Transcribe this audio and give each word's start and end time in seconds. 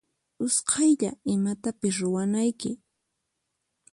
Usqaylla 0.45 1.09
imatapis 1.33 1.95
ruwanayki. 2.03 2.71